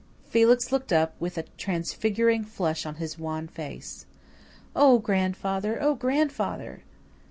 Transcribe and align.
Felix 0.25 0.71
looked 0.71 0.91
up, 0.91 1.13
with 1.19 1.37
a 1.37 1.43
transfiguring 1.59 2.43
flush 2.43 2.87
on 2.87 2.95
his 2.95 3.19
wan 3.19 3.47
face. 3.47 4.07
"Oh, 4.75 4.97
grandfather! 4.97 5.77
Oh, 5.79 5.93
grandfather!" 5.93 6.81